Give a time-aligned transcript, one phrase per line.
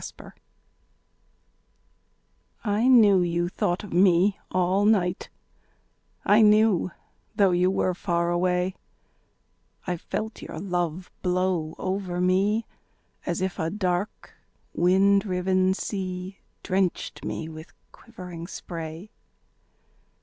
[0.03, 0.31] Spray
[2.63, 5.29] I knew you thought of me all night,
[6.25, 6.89] I knew,
[7.35, 8.73] though you were far away;
[9.85, 12.65] I felt your love blow over me
[13.27, 14.33] As if a dark
[14.73, 19.11] wind riven sea Drenched me with quivering spray.